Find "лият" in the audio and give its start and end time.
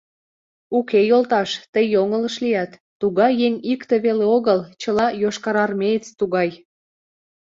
2.43-2.71